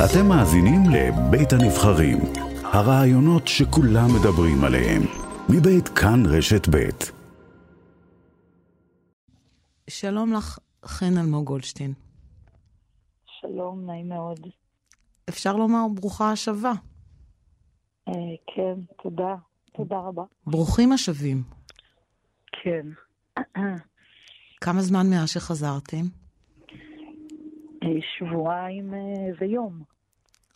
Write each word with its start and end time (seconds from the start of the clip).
אתם 0.00 0.26
מאזינים 0.28 0.80
לבית 0.90 1.52
הנבחרים, 1.52 2.18
הרעיונות 2.64 3.48
שכולם 3.48 4.08
מדברים 4.20 4.64
עליהם, 4.64 5.02
מבית 5.48 5.88
כאן 5.88 6.22
רשת 6.26 6.68
בית. 6.68 7.12
שלום 9.90 10.32
לך, 10.32 10.58
חן 10.84 11.18
אלמוג 11.18 11.44
גולדשטיין. 11.46 11.92
שלום, 13.40 13.86
נעים 13.86 14.08
מאוד. 14.08 14.40
אפשר 15.28 15.56
לומר 15.56 15.86
ברוכה 15.94 16.32
השבה. 16.32 16.72
אה, 18.08 18.14
כן, 18.54 18.80
תודה. 19.02 19.34
תודה 19.72 19.96
רבה. 19.96 20.22
ברוכים 20.46 20.92
השבים. 20.92 21.42
כן. 22.62 22.86
כמה 24.60 24.82
זמן 24.82 25.10
מאז 25.10 25.28
שחזרתם? 25.28 26.21
אה, 27.82 27.88
שבועיים 28.18 28.94
אה, 28.94 29.00
ויום. 29.40 29.82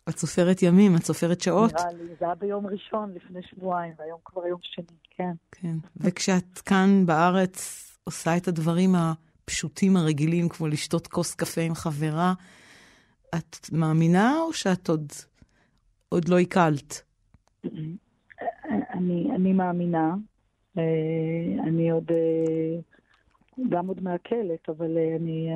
את 0.09 0.17
סופרת 0.17 0.61
ימים, 0.61 0.95
את 0.95 1.03
סופרת 1.03 1.41
שעות. 1.41 1.73
נראה 1.73 1.93
לי, 1.93 2.15
זה 2.19 2.25
היה 2.25 2.35
ביום 2.35 2.67
ראשון 2.67 3.13
לפני 3.13 3.41
שבועיים, 3.41 3.93
והיום 3.97 4.19
כבר 4.25 4.47
יום 4.47 4.59
שני, 4.63 4.97
כן. 5.09 5.31
כן. 5.51 5.75
וכשאת 5.97 6.59
כאן 6.65 7.05
בארץ 7.05 7.83
עושה 8.03 8.37
את 8.37 8.47
הדברים 8.47 8.95
הפשוטים 8.95 9.97
הרגילים, 9.97 10.49
כמו 10.49 10.67
לשתות 10.67 11.07
כוס 11.07 11.35
קפה 11.35 11.61
עם 11.61 11.75
חברה, 11.75 12.33
את 13.35 13.69
מאמינה 13.71 14.39
או 14.39 14.53
שאת 14.53 14.89
עוד, 14.89 15.11
עוד 16.09 16.29
לא 16.29 16.37
עיכלת? 16.37 17.01
אני, 18.93 19.27
אני 19.35 19.53
מאמינה. 19.53 20.15
אה, 20.77 20.83
אני 21.63 21.91
עוד, 21.91 22.11
גם 23.69 23.87
עוד 23.87 24.03
מעכלת, 24.03 24.69
אבל 24.69 24.97
אני, 25.19 25.49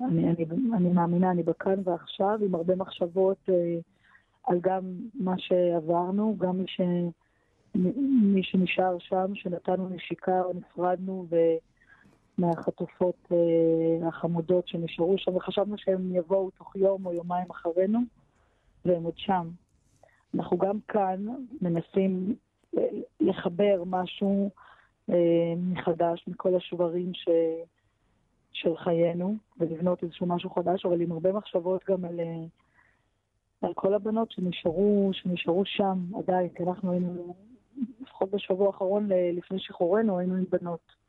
אני, 0.00 0.28
אני, 0.28 0.44
אני 0.76 0.88
מאמינה, 0.88 1.30
אני 1.30 1.42
בכאן 1.42 1.80
ועכשיו, 1.84 2.38
עם 2.42 2.54
הרבה 2.54 2.76
מחשבות 2.76 3.48
על 4.44 4.60
גם 4.60 4.82
מה 5.14 5.34
שעברנו, 5.38 6.36
גם 6.38 6.58
מי, 6.58 6.64
ש, 6.66 6.80
מי 8.34 8.42
שנשאר 8.42 8.96
שם, 8.98 9.34
שנתנו 9.34 9.88
נשיקה 9.88 10.42
או 10.42 10.52
נפרדנו, 10.52 11.26
ומהחטופות 12.38 13.32
החמודות 14.08 14.68
שנשארו 14.68 15.18
שם, 15.18 15.36
וחשבנו 15.36 15.78
שהם 15.78 16.14
יבואו 16.14 16.50
תוך 16.50 16.76
יום 16.76 17.06
או 17.06 17.12
יומיים 17.12 17.50
אחרינו, 17.50 17.98
והם 18.84 19.04
עוד 19.04 19.18
שם. 19.18 19.48
אנחנו 20.34 20.58
גם 20.58 20.78
כאן 20.88 21.26
מנסים 21.62 22.34
אה, 22.78 22.82
לחבר 23.20 23.82
משהו 23.86 24.50
אה, 25.10 25.54
מחדש 25.56 26.24
מכל 26.28 26.56
השברים 26.56 27.14
ש... 27.14 27.28
של 28.54 28.76
חיינו, 28.76 29.36
ולבנות 29.58 30.02
איזשהו 30.02 30.26
משהו 30.26 30.50
חדש, 30.50 30.86
אבל 30.86 31.00
עם 31.00 31.12
הרבה 31.12 31.32
מחשבות 31.32 31.84
גם 31.88 32.04
על, 32.04 32.20
אה, 32.20 32.44
על 33.62 33.74
כל 33.74 33.94
הבנות 33.94 34.30
שנשארו, 34.30 35.10
שנשארו 35.12 35.62
שם 35.64 35.98
עדיין, 36.18 36.48
כי 36.48 36.62
אנחנו 36.62 36.92
היינו, 36.92 37.34
לפחות 38.00 38.30
בשבוע 38.30 38.66
האחרון 38.66 39.08
לפני 39.32 39.58
שחרורנו, 39.60 40.18
היינו 40.18 40.34
עם 40.34 40.44
בנות. 40.50 41.04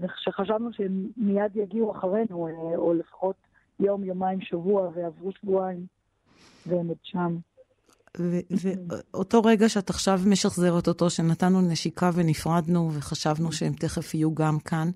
ושחשבנו 0.00 0.72
שהם 0.72 1.06
מיד 1.16 1.56
יגיעו 1.56 1.92
אחרינו, 1.92 2.48
או 2.76 2.94
לפחות 2.94 3.36
יום, 3.80 4.04
יומיים, 4.04 4.40
שבוע, 4.40 4.90
ועברו 4.94 5.32
שבועיים, 5.32 5.86
והם 6.66 6.88
עוד 6.88 6.98
שם. 7.02 7.36
ואותו 8.16 9.42
רגע 9.44 9.68
שאת 9.68 9.90
עכשיו 9.90 10.20
משחזרת 10.26 10.88
אותו, 10.88 11.10
שנתנו 11.10 11.60
נשיקה 11.60 12.10
ונפרדנו 12.14 12.90
וחשבנו 12.92 13.52
שהם 13.52 13.72
תכף 13.72 14.14
יהיו 14.14 14.34
גם 14.34 14.58
כאן, 14.58 14.90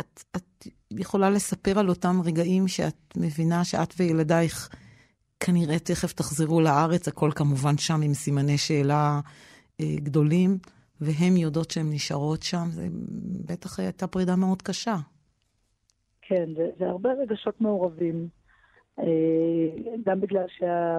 את, 0.00 0.24
את 0.36 0.66
יכולה 0.90 1.30
לספר 1.30 1.78
על 1.78 1.88
אותם 1.88 2.16
רגעים 2.24 2.68
שאת 2.68 3.16
מבינה 3.16 3.64
שאת 3.64 3.94
וילדייך 3.98 4.68
כנראה 5.40 5.78
תכף 5.78 6.12
תחזרו 6.12 6.60
לארץ, 6.60 7.08
הכל 7.08 7.30
כמובן 7.34 7.78
שם 7.78 8.00
עם 8.02 8.14
סימני 8.14 8.58
שאלה 8.58 9.20
אה, 9.80 9.86
גדולים, 9.96 10.58
והן 11.00 11.36
יודעות 11.36 11.70
שהן 11.70 11.86
נשארות 11.90 12.42
שם, 12.42 12.64
זה 12.70 12.86
בטח 13.46 13.78
הייתה 13.78 14.06
פרידה 14.06 14.36
מאוד 14.36 14.62
קשה. 14.62 14.96
כן, 16.22 16.44
זה, 16.56 16.70
זה 16.78 16.86
הרבה 16.86 17.10
רגשות 17.12 17.60
מעורבים. 17.60 18.28
אה, 18.98 19.04
גם 20.04 20.20
בגלל 20.20 20.46
שה... 20.48 20.98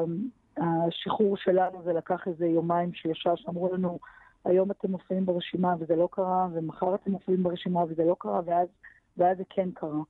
השחרור 0.58 1.38
שלנו 1.38 1.82
זה 1.84 1.94
לקח 1.94 2.28
איזה 2.28 2.46
יומיים, 2.46 2.94
שלושה, 2.94 3.30
שאמרו 3.36 3.74
לנו, 3.74 4.00
היום 4.46 4.72
אתם 4.72 4.92
מופיעים 4.92 5.26
ברשימה 5.26 5.76
וזה 5.80 5.96
לא 5.96 6.08
קרה, 6.12 6.48
ומחר 6.54 6.96
אתם 6.96 7.12
מופיעים 7.12 7.44
ברשימה 7.44 7.84
וזה 7.84 8.04
לא 8.04 8.16
קרה, 8.20 8.42
ואז, 8.46 8.68
ואז 9.18 9.38
זה 9.38 9.44
כן 9.50 9.72
קרה. 9.72 10.02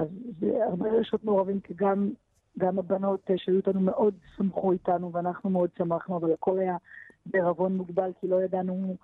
אז 0.00 0.08
זה 0.40 0.64
הרבה 0.64 0.90
רגשות 0.90 1.24
מעורבים, 1.24 1.60
כי 1.60 1.74
גם, 1.76 2.10
גם 2.58 2.78
הבנות 2.78 3.30
שהיו 3.36 3.56
איתנו 3.56 3.80
מאוד 3.80 4.14
שמחו 4.36 4.72
איתנו, 4.72 5.12
ואנחנו 5.12 5.50
מאוד 5.50 5.70
שמחנו, 5.78 6.16
אבל 6.16 6.32
הכל 6.32 6.58
היה 6.58 6.76
בערבון 7.26 7.76
מוגבל, 7.76 8.10
כי 8.20 8.28
לא 8.28 8.42
ידענו, 8.42 8.96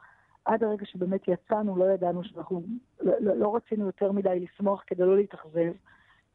עד 0.44 0.64
הרגע 0.64 0.86
שבאמת 0.86 1.28
יצאנו, 1.28 1.76
לא 1.76 1.84
ידענו 1.84 2.24
שאנחנו, 2.24 2.62
לא, 3.00 3.12
לא, 3.20 3.36
לא 3.36 3.56
רצינו 3.56 3.86
יותר 3.86 4.12
מדי 4.12 4.40
לשמוח 4.40 4.82
כדי 4.86 5.02
לא 5.02 5.16
להתאכזב, 5.16 5.72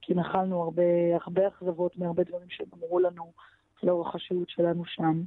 כי 0.01 0.13
נחלנו 0.13 0.63
הרבה, 0.63 0.83
הרבה 1.21 1.47
אכזבות 1.47 1.97
מהרבה 1.97 2.23
דברים 2.23 2.49
שהם 2.49 2.67
אמרו 2.73 2.99
לנו. 2.99 3.31
לאורך 3.83 4.15
השהות 4.15 4.49
שלנו 4.49 4.85
שם. 4.85 5.21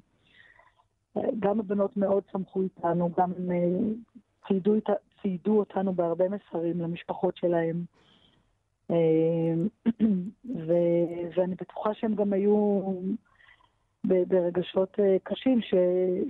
גם 1.38 1.60
הבנות 1.60 1.96
מאוד 1.96 2.22
שמחו 2.32 2.62
איתנו, 2.62 3.10
גם 3.16 3.32
הם 3.32 3.50
אה, 3.50 3.68
ציידו 5.24 5.58
אותנו 5.58 5.94
בהרבה 5.94 6.24
מסרים 6.28 6.80
למשפחות 6.80 7.36
שלהם. 7.36 7.84
אה, 8.90 9.54
ו, 10.66 10.72
ואני 11.36 11.54
בטוחה 11.54 11.94
שהם 11.94 12.14
גם 12.14 12.32
היו 12.32 12.80
ברגשות 14.04 15.00
אה, 15.00 15.16
קשים 15.22 15.60
ש, 15.62 15.74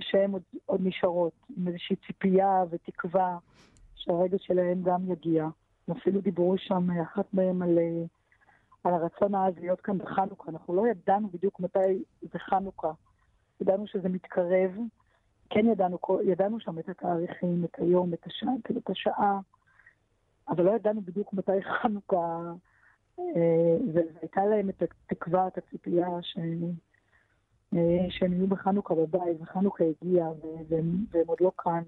שהן 0.01 0.31
עוד, 0.31 0.41
עוד 0.65 0.81
נשארות, 0.83 1.33
עם 1.57 1.67
איזושהי 1.67 1.95
ציפייה 1.95 2.63
ותקווה 2.69 3.37
שהרגע 3.95 4.37
שלהם 4.39 4.81
גם 4.83 5.11
יגיע. 5.11 5.47
אפילו 5.91 6.21
דיברו 6.21 6.57
שם, 6.57 6.87
אחת 7.01 7.33
מהם 7.33 7.61
על 7.61 7.77
על 8.85 8.93
הרצון 8.93 9.35
העז 9.35 9.53
להיות 9.59 9.81
כאן 9.81 9.97
בחנוכה. 9.97 10.51
אנחנו 10.51 10.75
לא 10.75 10.87
ידענו 10.87 11.27
בדיוק 11.27 11.59
מתי 11.59 12.03
זה 12.21 12.39
חנוכה. 12.39 12.91
ידענו 13.61 13.87
שזה 13.87 14.09
מתקרב. 14.09 14.71
כן 15.49 15.65
ידענו, 15.65 15.97
ידענו 16.23 16.59
שם 16.59 16.79
את 16.79 16.89
התאריכים, 16.89 17.65
את 17.65 17.79
היום, 17.79 18.13
את 18.13 18.25
השעה, 18.25 18.53
כאילו 18.63 18.79
את 18.79 18.89
השעה, 18.89 19.39
אבל 20.49 20.63
לא 20.63 20.71
ידענו 20.71 21.01
בדיוק 21.01 21.33
מתי 21.33 21.63
חנוכה, 21.63 22.53
אה, 23.19 23.77
והייתה 23.93 24.45
להם 24.45 24.69
את 24.69 24.83
התקווה, 24.83 25.47
את 25.47 25.57
הציפייה 25.57 26.07
ש... 26.21 26.37
אה, 27.73 28.05
שהם 28.09 28.33
יהיו 28.33 28.47
בחנוכה 28.47 28.95
בבית, 28.95 29.41
וחנוכה 29.41 29.83
הגיע, 29.83 30.27
והם, 30.69 31.05
והם 31.11 31.27
עוד 31.27 31.37
לא 31.41 31.51
כאן. 31.57 31.83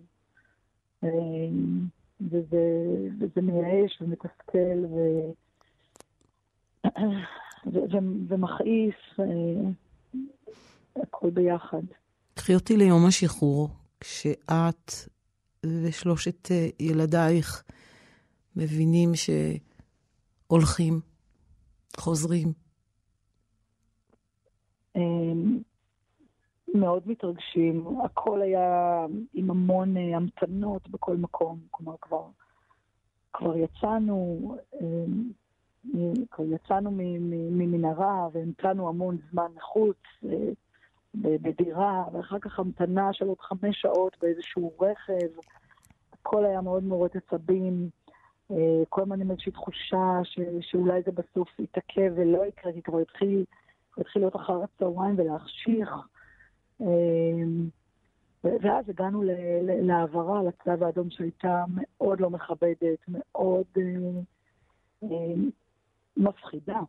אה, 1.04 1.10
וזה, 2.22 2.86
וזה 3.20 3.42
מייאש 3.42 4.02
ומתסכל, 4.02 4.86
ו... 4.90 4.98
ומכעיס, 8.28 8.96
אה, 9.20 9.70
הכל 10.96 11.30
ביחד. 11.30 11.82
קחי 12.38 12.56
אותי 12.56 12.78
ליום 12.78 13.06
השחרור, 13.08 13.70
כשאת 14.00 14.92
ושלושת 15.66 16.52
אה, 16.52 16.68
ילדייך 16.80 17.64
מבינים 18.56 19.10
שהולכים, 19.16 21.00
חוזרים. 21.98 22.54
אמ, 24.96 25.60
מאוד 26.74 27.04
מתרגשים, 27.06 27.86
הכל 28.04 28.42
היה 28.42 29.06
עם 29.34 29.50
המון 29.52 29.98
אה, 29.98 30.18
המתנות 30.18 30.90
בכל 30.90 31.18
מקום, 31.18 31.60
כלומר 31.72 31.96
כבר, 32.02 32.26
כבר 33.34 33.58
יצאנו, 33.58 34.56
אמ, 34.82 35.32
יצאנו 36.40 36.92
ממנהרה 37.52 38.28
והמתנו 38.32 38.90
המון 38.90 39.18
זמן 39.32 39.48
מחוץ 39.56 39.98
אה, 40.26 40.52
בדירה, 41.16 42.04
ואחר 42.14 42.40
כך 42.40 42.60
המתנה 42.60 43.14
של 43.14 43.26
עוד 43.26 43.40
חמש 43.40 43.82
שעות 43.82 44.18
באיזשהו 44.22 44.72
רכב. 44.82 45.30
הכל 46.14 46.46
היה 46.46 46.62
מאוד 46.62 46.84
מעורר 46.84 47.08
עצבים. 47.14 47.90
אה, 48.52 48.84
כל 48.90 49.02
הזמן 49.02 49.22
עם 49.22 49.32
איזושהי 49.32 49.52
תחושה 49.52 50.20
ש, 50.24 50.40
שאולי 50.62 51.02
זה 51.06 51.12
בסוף 51.12 51.60
יתעכב 51.60 52.14
ולא 52.16 52.46
יקרה, 52.46 52.74
כי 52.74 52.82
כבר 52.82 53.00
התחיל, 53.00 53.46
התחיל 53.98 54.22
להיות 54.22 54.36
אחר 54.36 54.64
הצהריים 54.64 55.16
ולהחשיך. 55.18 55.90
אה, 56.82 56.86
ואז 58.44 58.90
הגענו 58.90 59.24
להעברה 59.62 60.44
לצלב 60.44 60.84
האדום 60.84 61.10
שהייתה 61.10 61.64
מאוד 61.70 62.20
לא 62.20 62.30
מכבדת, 62.30 63.00
מאוד 63.08 63.66
מפחידה. 66.18 66.80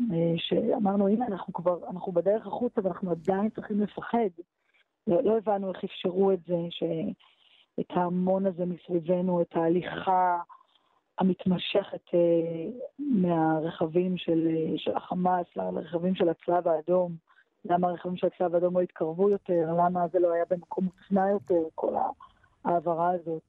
אה, 0.00 0.34
שאמרנו, 0.36 1.08
הנה, 1.08 1.26
אנחנו 1.26 1.52
כבר, 1.52 1.78
אנחנו 1.90 2.12
בדרך 2.12 2.46
החוצה 2.46 2.80
ואנחנו 2.84 3.10
עדיין 3.10 3.50
צריכים 3.50 3.80
לפחד. 3.80 4.28
לא, 5.06 5.22
לא 5.22 5.36
הבנו 5.38 5.72
איך 5.72 5.84
אפשרו 5.84 6.32
את 6.32 6.40
זה, 6.46 6.56
שאת 6.70 7.90
ההמון 7.90 8.46
הזה 8.46 8.64
מסביבנו, 8.66 9.42
את 9.42 9.56
ההליכה, 9.56 10.38
המתמשכת 11.18 12.10
מהרכבים 12.98 14.16
של, 14.16 14.48
של 14.76 14.96
החמאס 14.96 15.46
לרכבים 15.56 16.14
של 16.14 16.28
הצלב 16.28 16.68
האדום. 16.68 17.16
למה 17.64 17.88
הרכבים 17.88 18.16
של 18.16 18.26
הצלב 18.26 18.54
האדום 18.54 18.76
לא 18.76 18.80
התקרבו 18.80 19.30
יותר, 19.30 19.74
למה 19.78 20.08
זה 20.12 20.18
לא 20.18 20.32
היה 20.32 20.44
במקום 20.50 20.84
מוצנע 20.84 21.30
יותר, 21.30 21.68
כל 21.74 21.94
ההעברה 22.64 23.10
הזאת. 23.10 23.42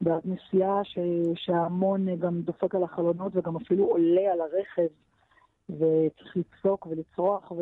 ואז 0.00 0.20
נסיעה 0.24 0.84
ש, 0.84 0.98
שההמון 1.34 2.16
גם 2.16 2.40
דופק 2.40 2.74
על 2.74 2.82
החלונות 2.82 3.32
וגם 3.36 3.56
אפילו 3.56 3.84
עולה 3.84 4.32
על 4.32 4.40
הרכב, 4.40 4.86
וצריך 5.70 6.36
לצעוק 6.36 6.86
ולצרוח, 6.86 7.52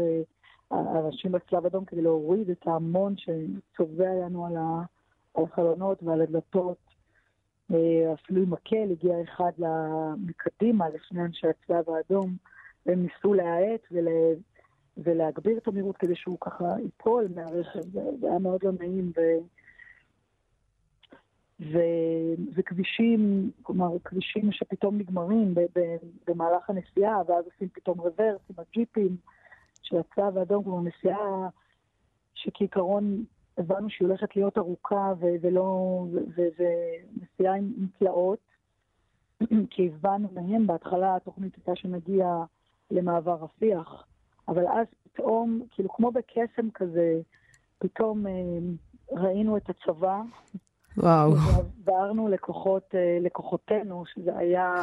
ואנשים 0.71 1.33
בצלב 1.33 1.67
אדום 1.67 1.85
כדי 1.85 2.03
להוריד 2.03 2.51
את 2.51 2.67
ההמון 2.67 3.15
שצובע 3.17 4.15
לנו 4.15 4.47
על, 4.47 4.57
החלונות 5.37 6.03
ועל 6.03 6.21
הדלתות. 6.21 6.79
אה, 7.71 8.13
אפילו 8.13 8.43
עם 8.43 8.51
מקל 8.51 8.91
הגיע 8.91 9.23
אחד 9.23 9.53
מקדימה 10.17 10.89
לפני 10.89 11.23
אנשי 11.23 11.47
הצלב 11.47 11.91
האדום, 11.91 12.37
והם 12.87 13.03
ניסו 13.03 13.35
להאט 13.35 13.81
ול... 13.93 14.09
ולהגביר 14.97 15.59
את 15.59 15.69
המהירות 15.69 15.97
כדי 15.97 16.17
שהוא 16.17 16.39
ככה 16.41 16.65
ייפול 16.83 17.29
מהרכב, 17.35 17.81
זה 18.21 18.29
היה 18.29 18.39
מאוד 18.39 18.65
לא 18.65 18.71
נעים. 18.81 19.13
ו... 19.17 19.21
ו... 21.63 21.79
וכבישים, 22.55 23.51
כלומר, 23.63 23.99
כבישים 24.05 24.53
שפתאום 24.53 24.99
נגמרים. 24.99 25.55
במהלך 26.27 26.71
הנסיעה, 26.71 27.23
ואז 27.27 27.45
עושים 27.45 27.69
פתאום 27.69 28.01
רוורס 28.01 28.41
עם 28.51 28.57
הג'יפים 28.59 29.17
של 29.83 29.97
הצלב 29.97 30.39
האדום, 30.39 30.65
כלומר, 30.65 30.81
נסיעה 30.81 31.49
שכעיקרון 32.35 33.25
הבנו 33.59 33.91
שהיא 33.91 34.09
הולכת 34.09 34.37
להיות 34.37 34.59
ארוכה 34.59 35.13
ו... 35.21 35.27
ולא... 35.41 36.05
ונסיעה 36.37 37.55
עם, 37.55 37.73
עם 37.79 37.87
תלאות, 37.99 38.39
כי 39.71 39.91
הבנו 39.95 40.29
מהם 40.33 40.67
בהתחלה 40.67 41.17
התוכנית 41.17 41.57
הייתה 41.57 41.77
שנגיע 41.77 42.45
למעבר 42.91 43.35
רפיח. 43.45 44.07
אבל 44.49 44.67
אז 44.67 44.87
פתאום, 45.03 45.63
כאילו 45.71 45.89
כמו 45.89 46.11
בקסם 46.11 46.71
כזה, 46.75 47.21
פתאום 47.79 48.27
אה, 48.27 48.33
ראינו 49.13 49.57
את 49.57 49.71
הצבא. 49.71 50.23
וואו. 50.97 51.33
ועברנו 51.85 52.29
לכוחות, 52.29 52.95
אה, 52.95 53.19
לכוחותינו, 53.21 54.05
שזה 54.15 54.37
היה 54.37 54.75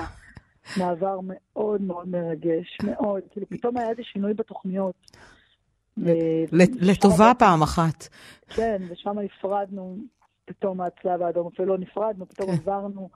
מעבר 0.78 1.20
מאוד 1.24 1.82
מאוד 1.82 2.08
מרגש, 2.08 2.78
מאוד. 2.84 3.22
כאילו 3.32 3.46
פתאום 3.50 3.78
היה 3.78 3.90
איזה 3.90 4.02
שינוי 4.04 4.34
בתוכניות. 4.34 4.96
אה, 6.08 6.44
לטובה 6.82 7.32
פעם 7.40 7.62
אחת. 7.62 8.08
כן, 8.48 8.82
ושם 8.90 9.20
נפרדנו 9.20 9.98
פתאום 10.46 10.78
מהצלב 10.78 11.22
האדום, 11.22 11.48
אפילו 11.48 11.68
לא 11.68 11.78
נפרדנו, 11.78 12.30
פתאום 12.30 12.48
כן. 12.52 12.54
עברנו 12.54 13.10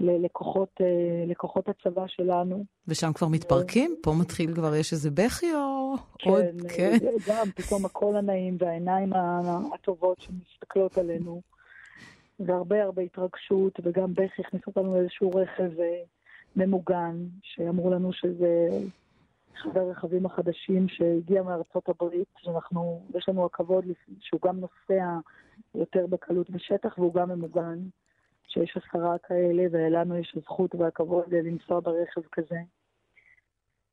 ללקוחות, 0.00 0.68
אה, 0.80 1.24
לקוחות 1.26 1.68
הצבא 1.68 2.06
שלנו. 2.06 2.64
ושם 2.88 3.12
כבר 3.12 3.28
מתפרקים? 3.28 3.96
פה 4.02 4.12
מתחיל 4.20 4.54
כבר, 4.54 4.74
יש 4.74 4.92
איזה 4.92 5.10
בכי 5.10 5.54
או 5.54 5.94
כן, 6.18 6.30
עוד? 6.30 6.44
כן, 6.76 6.98
גם 7.28 7.46
פתאום 7.54 7.84
הקול 7.84 8.16
הנעים 8.16 8.56
והעיניים 8.60 9.12
הטובות 9.74 10.20
שמסתכלות 10.20 10.98
עלינו. 10.98 11.42
והרבה 12.40 12.82
הרבה 12.82 13.02
התרגשות, 13.02 13.80
וגם 13.82 14.14
בכי 14.14 14.42
הכניס 14.42 14.62
אותנו 14.66 14.94
לאיזשהו 14.94 15.30
רכב 15.30 15.80
אה, 15.80 16.02
ממוגן, 16.56 17.16
שאמרו 17.42 17.90
לנו 17.90 18.12
שזה 18.12 18.68
אחד 19.62 19.76
הרכבים 19.76 20.26
החדשים 20.26 20.88
שהגיע 20.88 21.42
מארצות 21.42 21.88
הברית, 21.88 22.28
שאנחנו, 22.38 23.02
יש 23.14 23.28
לנו 23.28 23.46
הכבוד 23.46 23.84
שהוא 24.20 24.40
גם 24.44 24.60
נוסע 24.60 25.18
יותר 25.74 26.06
בקלות 26.06 26.50
בשטח 26.50 26.98
והוא 26.98 27.14
גם 27.14 27.28
ממוגן. 27.30 27.78
שיש 28.56 28.76
עשרה 28.76 29.18
כאלה, 29.18 29.62
ולנו 29.70 30.16
יש 30.16 30.34
הזכות 30.36 30.74
והכבוד 30.74 31.34
לנסוע 31.34 31.80
ברכב 31.80 32.20
כזה. 32.32 32.58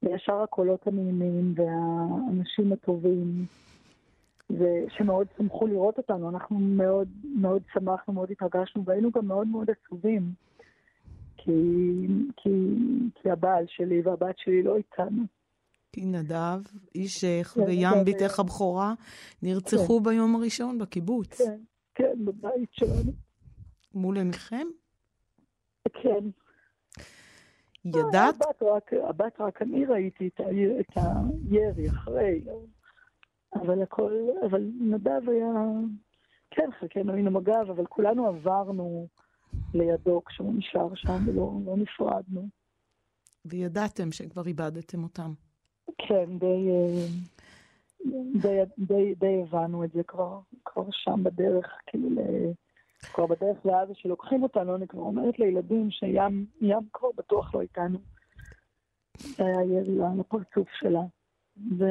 וישר 0.04 0.42
הקולות 0.42 0.88
הנעימים 0.88 1.54
והאנשים 1.56 2.74
הטובים, 2.74 3.46
שמאוד 4.98 5.28
שמחו 5.38 5.68
לראות 5.68 5.98
אותנו. 5.98 6.30
אנחנו 6.30 6.60
מאוד 6.60 7.08
מאוד 7.36 7.62
שמחנו, 7.74 8.14
מאוד 8.14 8.32
התרגשנו, 8.32 8.86
והיינו 8.86 9.12
גם 9.12 9.28
מאוד 9.28 9.48
מאוד 9.48 9.68
עצובים. 9.70 10.22
כי, 11.38 11.52
כי, 12.38 12.50
כי 13.16 13.30
הבעל 13.30 13.66
שלי 13.68 14.02
והבת 14.02 14.36
שלי 14.38 14.64
לא 14.64 14.78
איתנו. 14.78 15.24
כי 15.92 16.06
נדב, 16.06 16.62
אישך 16.96 17.52
כן, 17.56 17.62
וים 17.62 18.06
בתך 18.06 18.40
הבכורה 18.40 18.94
נרצחו 19.44 19.98
כן. 19.98 20.04
ביום 20.04 20.36
הראשון 20.36 20.80
בקיבוץ. 20.80 21.38
כן, 21.38 21.60
כן, 21.96 22.26
בבית 22.26 22.70
שלנו. 22.72 23.12
מול 23.94 24.18
עיניכם? 24.18 24.68
כן. 25.94 26.30
ידעת? 27.86 28.36
הבת 28.36 28.64
רק, 28.64 28.94
הבת 28.94 29.42
רק 29.42 29.62
אני 29.62 29.86
ראיתי 29.86 30.28
את, 30.28 30.40
ה, 30.40 30.44
את 30.80 30.98
הירי 30.98 31.90
אחרי, 31.90 32.42
אבל 33.54 33.82
הכל, 33.82 34.28
אבל 34.46 34.72
נדב 34.80 35.30
היה, 35.30 35.52
כן, 36.52 36.70
חלקנו 36.80 37.14
היינו 37.14 37.32
מג"ב, 37.32 37.70
אבל 37.70 37.86
כולנו 37.86 38.28
עברנו 38.28 39.08
לידו 39.74 40.22
כשהוא 40.26 40.54
נשאר 40.54 40.96
שם 40.96 41.18
ולא 41.28 41.52
לא 41.66 41.78
נפרדנו. 41.78 42.48
וידעתם 43.46 44.12
שכבר 44.12 44.48
איבדתם 44.48 45.04
אותם. 45.04 45.34
כן, 45.98 46.40
די, 46.40 46.70
די, 48.42 48.60
די, 48.78 49.16
די 49.16 49.42
הבנו 49.42 49.84
את 49.84 49.92
זה 49.92 50.04
כבר, 50.04 50.40
כבר 50.66 50.86
שם 50.92 51.24
בדרך, 51.24 51.66
כאילו, 51.88 52.10
כבר 53.14 53.26
בדרך 53.26 53.66
לעזה 53.66 53.94
שלוקחים 53.96 54.44
אותנו, 54.44 54.76
אני 54.76 54.88
כבר 54.88 55.02
אומרת 55.02 55.40
לילדים 55.40 55.92
שים 55.92 56.46
ים 56.62 56.82
כבר 56.94 57.08
בטוח 57.18 57.56
לא 57.56 57.62
איתנו. 57.62 58.00
זה 59.18 59.44
היה 59.44 59.64
ירי 59.64 59.98
לפרצוף 60.20 60.70
שלה. 60.80 61.02
ו... 61.78 61.86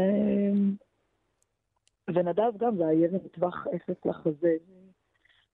ונדב 2.09 2.57
גם, 2.57 2.77
זה 2.77 2.87
היה 2.87 3.05
ירי 3.05 3.19
מטווח 3.25 3.67
אפס 3.77 4.05
לחזה. 4.05 4.57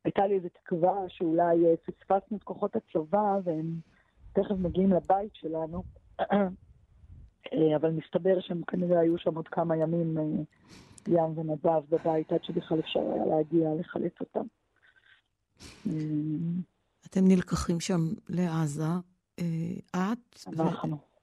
הייתה 0.05 0.26
לי 0.26 0.34
איזו 0.34 0.49
תקווה 0.49 1.08
שאולי 1.08 1.66
אה, 1.66 1.76
פספסנו 1.76 2.37
את 2.37 2.43
כוחות 2.43 2.76
הצבא 2.76 3.38
והם 3.44 3.81
תכף 4.32 4.54
מגיעים 4.58 4.93
לבית 4.93 5.34
שלנו. 5.34 5.82
אה, 6.20 6.46
אבל 7.76 7.90
מסתבר 7.90 8.40
שהם 8.40 8.62
כנראה 8.66 9.00
היו 9.00 9.19
שם 9.19 9.34
עוד 9.34 9.49
כמה 9.49 9.76
ימים, 9.76 10.19
אה, 10.19 10.22
ים 11.08 11.38
ונדב 11.38 11.82
בבית, 11.88 12.32
עד 12.32 12.44
שבכלל 12.44 12.81
אפשר 12.81 13.00
היה 13.00 13.26
להגיע 13.26 13.75
לחלץ 13.78 14.20
אותם. 14.20 14.44
אתם 17.06 17.28
נלקחים 17.28 17.81
שם 17.81 18.12
לעזה, 18.28 18.84
אה, 19.38 20.12
את 20.12 20.47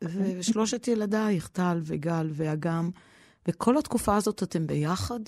ושלושת 0.02 0.88
ילדייך, 0.88 1.48
טל 1.48 1.80
וגל 1.84 2.30
ואגם, 2.34 2.90
וכל 3.48 3.78
התקופה 3.78 4.16
הזאת 4.16 4.44
אתם 4.44 4.68
ביחד? 4.68 5.20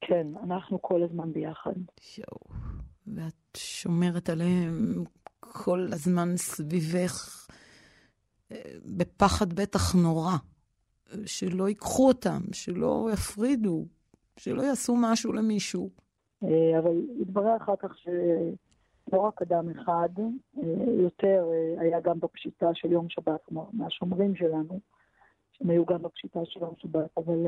כן, 0.00 0.26
אנחנו 0.44 0.82
כל 0.82 1.02
הזמן 1.02 1.32
ביחד. 1.32 1.74
יואו, 2.18 2.60
ואת 3.06 3.56
שומרת 3.56 4.28
עליהם 4.30 5.04
כל 5.40 5.88
הזמן 5.92 6.36
סביבך, 6.36 7.46
אה, 8.52 8.56
בפחד 8.84 9.52
בטח 9.52 9.94
נורא, 9.94 10.36
שלא 11.26 11.68
ייקחו 11.68 12.08
אותם, 12.08 12.42
שלא 12.52 13.08
יפרידו, 13.12 13.86
שלא 14.36 14.62
יעשו 14.62 14.96
משהו 14.96 15.32
למישהו. 15.32 15.90
אה, 16.44 16.78
אבל 16.78 17.02
התברר 17.20 17.56
אחר 17.56 17.76
כך 17.76 17.98
שלא 17.98 19.20
רק 19.20 19.42
אדם 19.42 19.70
אחד, 19.70 20.08
אה, 20.58 20.92
יותר 21.02 21.48
אה, 21.52 21.82
היה 21.82 22.00
גם 22.00 22.20
בפשיטה 22.20 22.74
של 22.74 22.92
יום 22.92 23.08
שבת, 23.08 23.40
כלומר, 23.44 23.64
מהשומרים 23.72 24.36
שלנו, 24.36 24.80
שהם 25.52 25.70
היו 25.70 25.86
גם 25.86 26.02
בפשיטה 26.02 26.40
של 26.44 26.60
יום 26.60 26.74
שבת, 26.78 27.10
אבל 27.16 27.46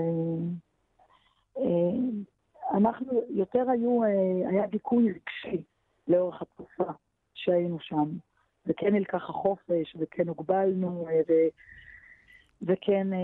אנחנו, 2.73 3.23
יותר 3.31 3.71
היו, 3.71 4.05
היה 4.49 4.67
דיכוי 4.67 5.09
רגשי 5.13 5.63
לאורך 6.09 6.43
התקופה 6.43 6.93
שהיינו 7.35 7.81
שם, 7.81 8.09
וכן 8.67 8.95
נלקח 8.95 9.31
החופש, 9.31 9.97
וכן 9.99 10.29
הוגבלנו, 10.29 11.07
ו... 11.29 11.33
וכן, 12.63 13.13
אה, 13.13 13.19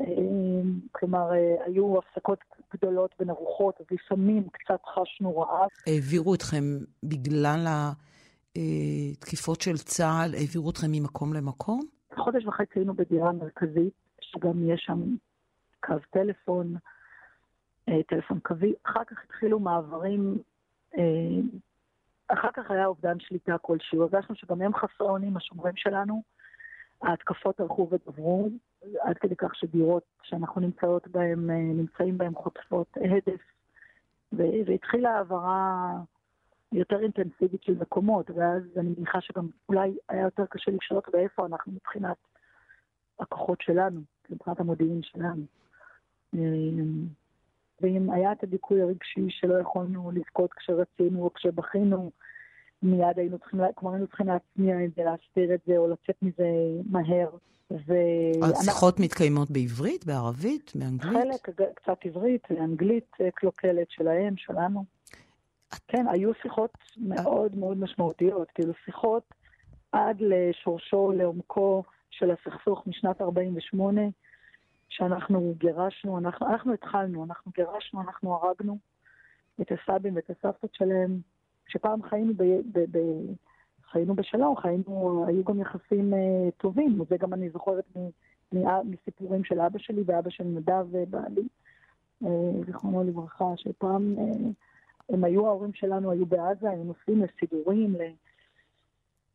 אה, 0.00 0.62
כלומר, 0.92 1.32
אה, 1.32 1.64
היו 1.66 1.98
הפסקות 1.98 2.38
גדולות 2.74 3.14
בין 3.18 3.30
ארוחות, 3.30 3.80
ולפעמים 3.90 4.48
קצת 4.52 4.80
חשנו 4.94 5.38
רעב. 5.38 5.68
העבירו 5.86 6.34
אתכם 6.34 6.64
בגלל 7.02 7.66
התקיפות 8.56 9.60
של 9.60 9.76
צה"ל, 9.76 10.34
העבירו 10.34 10.70
אתכם 10.70 10.86
ממקום 10.92 11.32
למקום? 11.34 11.80
חודש 12.14 12.46
וחצי 12.46 12.72
היינו 12.74 12.94
בדירה 12.94 13.32
מרכזית, 13.32 13.92
שגם 14.20 14.70
יש 14.70 14.80
שם 14.86 15.00
קו 15.80 15.94
טלפון, 16.10 16.74
טלפון 17.84 18.38
קווי. 18.42 18.72
אחר 18.82 19.04
כך 19.06 19.16
התחילו 19.24 19.60
מעברים, 19.60 20.38
אחר 22.28 22.48
כך 22.54 22.70
היה 22.70 22.86
אובדן 22.86 23.20
שליטה 23.20 23.58
כלשהו. 23.58 24.02
הרגשנו 24.02 24.34
שגם 24.34 24.62
הם 24.62 24.74
חסרי 24.74 25.08
אונים, 25.08 25.36
השומרים 25.36 25.76
שלנו. 25.76 26.22
ההתקפות 27.02 27.60
הלכו 27.60 27.88
ודברו, 27.90 28.48
עד 29.00 29.18
כדי 29.18 29.36
כך 29.36 29.54
שדירות 29.54 30.02
שאנחנו 30.22 30.60
נמצאות 30.60 31.08
בהן, 31.08 31.50
אה, 31.50 31.56
נמצאים 31.56 32.18
בהן 32.18 32.34
חוטפות 32.34 32.96
הדף, 32.96 33.40
והתחילה 34.32 35.10
העברה 35.10 35.92
יותר 36.72 37.00
אינטנסיבית 37.00 37.62
של 37.62 37.74
מקומות, 37.80 38.30
ואז 38.30 38.62
אני 38.76 38.94
מניחה 38.96 39.20
שגם 39.20 39.48
אולי 39.68 39.96
היה 40.08 40.22
יותר 40.22 40.46
קשה 40.46 40.70
לשלוט 40.70 41.08
באיפה 41.08 41.46
אנחנו 41.46 41.72
מבחינת 41.72 42.16
הכוחות 43.20 43.60
שלנו, 43.60 44.00
מבחינת 44.30 44.60
המודיעין 44.60 45.02
שלנו. 45.02 45.42
אמ, 46.34 47.06
ואם 47.80 48.10
היה 48.10 48.32
את 48.32 48.42
הדיכוי 48.42 48.82
הרגשי 48.82 49.26
שלא 49.28 49.54
יכולנו 49.54 50.10
לבכות 50.10 50.52
כשרצינו 50.52 51.22
או 51.22 51.34
כשבכינו, 51.34 52.10
מיד 52.82 53.18
היינו 53.18 53.38
צריכים, 53.38 53.60
כלומר 53.74 53.94
היינו 53.94 54.06
צריכים 54.06 54.26
להצניע 54.26 54.84
את 54.84 54.90
זה, 54.96 55.02
להסתיר 55.04 55.54
את 55.54 55.60
זה 55.66 55.76
או 55.76 55.88
לצאת 55.88 56.22
מזה 56.22 56.48
מהר. 56.90 57.30
ו... 57.70 57.92
השיחות 58.42 59.00
מתקיימות 59.00 59.50
בעברית, 59.50 60.06
בערבית, 60.06 60.72
באנגלית? 60.74 61.12
חלק, 61.12 61.60
קצת 61.74 61.98
עברית, 62.04 62.42
אנגלית 62.50 63.16
אה, 63.20 63.30
קלוקלת 63.30 63.90
שלהם, 63.90 64.36
שלנו. 64.36 64.84
כן, 65.88 66.06
היו 66.08 66.30
שיחות 66.42 66.70
מאוד 66.96 67.56
מאוד 67.56 67.78
משמעותיות, 67.78 68.50
כאילו 68.50 68.72
שיחות 68.84 69.22
עד 69.92 70.16
לשורשו, 70.20 71.12
לעומקו 71.12 71.82
של 72.10 72.30
הסכסוך 72.30 72.86
משנת 72.86 73.20
48', 73.20 74.00
שאנחנו 74.88 75.54
גירשנו, 75.58 76.18
אנחנו, 76.18 76.46
אנחנו 76.46 76.72
התחלנו, 76.72 77.24
אנחנו 77.24 77.52
גירשנו, 77.56 78.00
אנחנו 78.00 78.34
הרגנו 78.34 78.78
את 79.60 79.72
הסבים 79.72 80.16
ואת 80.16 80.30
הסבתות 80.30 80.74
שלהם, 80.74 81.20
שפעם 81.68 82.02
חיינו, 82.02 82.32
ב, 82.36 82.42
ב, 82.72 82.78
ב, 82.90 82.98
חיינו 83.90 84.14
בשלום, 84.14 84.56
חיינו, 84.56 85.24
היו 85.28 85.44
גם 85.44 85.60
יחסים 85.60 86.14
uh, 86.14 86.16
טובים, 86.56 87.00
וזה 87.00 87.16
גם 87.16 87.34
אני 87.34 87.50
זוכרת 87.50 87.84
מ, 87.96 88.08
מ, 88.58 88.90
מסיפורים 88.90 89.44
של 89.44 89.60
אבא 89.60 89.78
שלי 89.78 90.02
ואבא 90.06 90.30
של 90.30 90.44
נדב 90.44 90.86
ובעלי, 90.90 91.48
uh, 92.24 92.26
זיכרונו 92.66 93.04
לברכה, 93.04 93.52
שפעם 93.56 94.14
uh, 94.18 94.48
הם 95.08 95.24
היו, 95.24 95.46
ההורים 95.46 95.72
שלנו 95.72 96.10
היו 96.10 96.26
בעזה, 96.26 96.70
הם 96.70 96.86
נוסעים 96.86 97.22
לסידורים, 97.22 97.94
ל... 97.94 98.00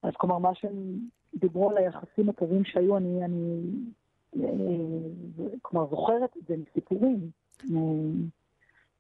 אז 0.04 0.14
כלומר, 0.18 0.38
מה 0.38 0.56
שהם 0.56 1.00
דיברו 1.36 1.70
על 1.70 1.78
היחסים 1.78 2.30
הטובים 2.30 2.66
שהיו, 2.66 2.98
אני, 2.98 3.26
אני 3.26 3.62
כלומר, 5.62 5.90
זוכרת 5.90 6.38
את 6.38 6.48
זה 6.48 6.56
מסיפורים. 6.58 7.30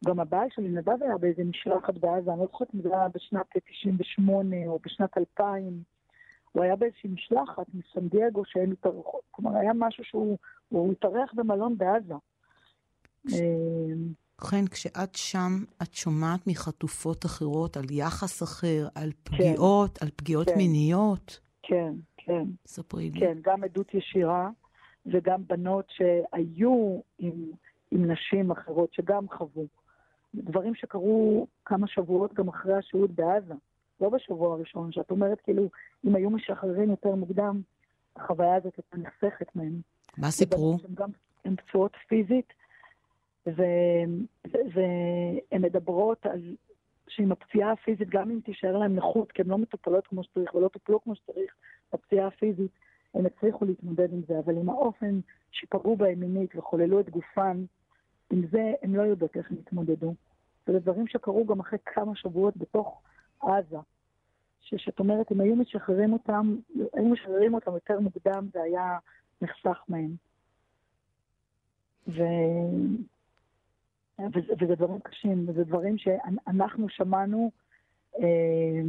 גם 0.05 0.19
הבעל 0.19 0.47
שלי, 0.55 0.69
נדב 0.69 1.03
היה 1.03 1.17
באיזה 1.17 1.43
משלחת 1.43 1.97
בעזה, 1.97 2.31
אני 2.31 2.39
לא 2.39 2.45
זוכרת 2.45 2.67
אם 2.75 2.81
זה 2.81 2.89
היה 2.89 3.07
בשנת 3.07 3.45
98 3.71 4.55
או 4.67 4.79
בשנת 4.85 5.17
2000. 5.17 5.83
הוא 6.51 6.63
היה 6.63 6.75
באיזושהי 6.75 7.09
משלחת 7.09 7.65
מסן 7.73 8.07
דייגו 8.07 8.43
שהם 8.45 8.71
התארחו, 8.71 9.19
כלומר, 9.31 9.57
היה 9.57 9.71
משהו 9.75 10.03
שהוא 10.03 10.91
התארח 10.91 11.33
במלון 11.33 11.77
בעזה. 11.77 12.13
ובכן, 13.25 14.67
כשאת 14.71 15.15
שם, 15.15 15.51
את 15.81 15.93
שומעת 15.93 16.47
מחטופות 16.47 17.25
אחרות 17.25 17.77
על 17.77 17.85
יחס 17.91 18.43
אחר, 18.43 18.87
על 18.95 19.11
כן. 19.11 19.35
פגיעות, 19.35 19.97
כן, 19.97 20.05
על 20.05 20.11
פגיעות 20.15 20.49
כן, 20.49 20.57
מיניות? 20.57 21.39
כן, 21.61 21.93
כן. 22.17 22.43
ספרי 22.67 23.09
לי. 23.09 23.19
כן, 23.19 23.37
גם 23.41 23.63
עדות 23.63 23.93
ישירה. 23.93 24.49
וגם 25.05 25.47
בנות 25.47 25.85
שהיו 25.89 26.99
עם, 27.19 27.51
עם 27.91 28.11
נשים 28.11 28.51
אחרות, 28.51 28.93
שגם 28.93 29.29
חוו. 29.29 29.67
דברים 30.35 30.75
שקרו 30.75 31.47
כמה 31.65 31.87
שבועות 31.87 32.33
גם 32.33 32.47
אחרי 32.47 32.73
השהות 32.73 33.11
בעזה, 33.11 33.53
לא 34.01 34.09
בשבוע 34.09 34.53
הראשון, 34.53 34.91
שאת 34.91 35.11
אומרת 35.11 35.41
כאילו, 35.41 35.69
אם 36.05 36.15
היו 36.15 36.29
משחררים 36.29 36.89
יותר 36.89 37.15
מוקדם, 37.15 37.61
החוויה 38.15 38.55
הזאת 38.55 38.73
הייתה 38.77 38.97
נחסכת 38.97 39.55
מהם. 39.55 39.81
מה 40.17 40.31
סיפרו? 40.31 40.77
הן 40.89 40.95
גם 40.95 41.09
הן 41.45 41.55
פצועות 41.55 41.95
פיזית, 42.07 42.53
והן 43.45 44.25
מדברות 45.59 46.25
על 46.25 46.55
שעם 47.07 47.31
הפציעה 47.31 47.71
הפיזית, 47.71 48.09
גם 48.09 48.31
אם 48.31 48.39
תישאר 48.45 48.77
להם 48.77 48.95
נכות, 48.95 49.31
כי 49.31 49.41
הן 49.41 49.47
לא 49.47 49.57
מטופלות 49.57 50.07
כמו 50.07 50.23
שצריך 50.23 50.55
ולא 50.55 50.67
טופלו 50.67 51.03
כמו 51.03 51.15
שצריך, 51.15 51.53
הפציעה 51.93 52.27
הפיזית, 52.27 52.71
הם 53.13 53.25
הצליחו 53.25 53.65
להתמודד 53.65 54.13
עם 54.13 54.21
זה, 54.27 54.39
אבל 54.39 54.57
עם 54.57 54.69
האופן 54.69 55.19
שפגעו 55.51 55.95
בהם 55.95 56.19
מינית 56.19 56.55
וחוללו 56.55 56.99
את 56.99 57.09
גופן, 57.09 57.65
עם 58.33 58.47
זה 58.51 58.73
הם 58.81 58.95
לא 58.95 59.01
יודעות 59.01 59.37
איך 59.37 59.51
הם 59.51 59.57
התמודדו. 59.57 60.13
זה 60.67 60.79
דברים 60.79 61.07
שקרו 61.07 61.45
גם 61.45 61.59
אחרי 61.59 61.79
כמה 61.85 62.15
שבועות 62.15 62.57
בתוך 62.57 63.01
עזה. 63.41 63.77
שאת 64.61 64.99
אומרת, 64.99 65.31
אם 65.31 65.41
היו 65.41 65.55
משחררים 65.55 66.13
אותם, 66.13 66.55
היו 66.93 67.05
משחררים 67.05 67.53
אותם 67.53 67.73
יותר 67.73 67.99
מוקדם, 67.99 68.47
זה 68.53 68.61
היה 68.61 68.97
נחסך 69.41 69.83
מהם. 69.89 70.15
ו... 72.07 72.21
וזה, 74.19 74.53
וזה 74.61 74.75
דברים 74.75 74.99
קשים, 74.99 75.49
וזה 75.49 75.63
דברים 75.63 75.97
שאנחנו 75.97 76.89
שמענו 76.89 77.51
אה, 78.19 78.81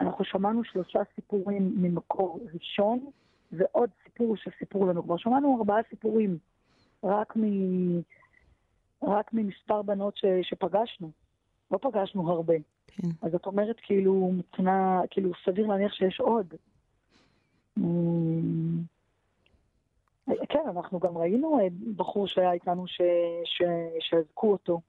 אנחנו 0.00 0.24
שמענו 0.24 0.64
שלושה 0.64 0.98
סיפורים 1.14 1.74
ממקור 1.76 2.40
ראשון, 2.54 3.10
ועוד 3.52 3.90
סיפור 4.04 4.36
שסיפרו 4.36 4.86
לנו. 4.86 5.02
כבר 5.02 5.16
שמענו 5.16 5.56
ארבעה 5.58 5.78
סיפורים, 5.90 6.38
רק, 7.04 7.36
מ... 7.36 7.42
רק 9.02 9.30
ממספר 9.32 9.82
בנות 9.82 10.16
ש... 10.16 10.24
שפגשנו. 10.42 11.10
לא 11.70 11.78
פגשנו 11.78 12.30
הרבה. 12.30 12.54
כן. 12.86 13.08
אז 13.22 13.34
את 13.34 13.46
אומרת, 13.46 13.76
כאילו, 13.82 14.30
מבחינה, 14.32 15.00
כאילו, 15.10 15.30
סביר 15.44 15.66
להניח 15.66 15.92
שיש 15.92 16.20
עוד. 16.20 16.54
כן, 20.48 20.68
אנחנו 20.70 21.00
גם 21.00 21.18
ראינו 21.18 21.58
בחור 21.96 22.26
שהיה 22.26 22.52
איתנו 22.52 22.84
שאזקו 24.00 24.52
אותו. 24.52 24.80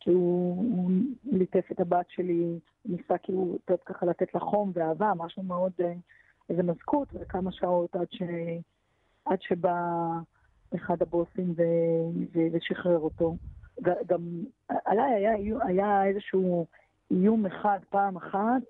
כי 0.00 0.10
הוא, 0.10 0.56
הוא 0.56 0.90
ליטף 1.24 1.72
את 1.72 1.80
הבת 1.80 2.06
שלי, 2.08 2.58
ניסה 2.84 3.18
כאילו 3.18 3.58
קצת 3.64 3.82
ככה 3.84 4.06
לתת 4.06 4.34
לה 4.34 4.40
חום 4.40 4.70
ואהבה, 4.74 5.12
משהו 5.16 5.42
מאוד, 5.42 5.72
אה, 5.80 5.92
איזה 6.50 6.62
מזכות, 6.62 7.08
וכמה 7.14 7.52
שעות 7.52 7.96
עד, 7.96 8.06
ש, 8.10 8.22
עד 9.24 9.42
שבא 9.42 9.74
אחד 10.74 11.02
הבוסים 11.02 11.54
ו, 11.56 11.62
ו, 12.34 12.40
ושחרר 12.52 12.98
אותו. 12.98 13.36
גם 13.80 14.20
עליי 14.84 15.14
היה, 15.14 15.56
היה 15.66 16.04
איזשהו 16.06 16.66
איום 17.10 17.46
אחד, 17.46 17.78
פעם 17.90 18.16
אחת, 18.16 18.62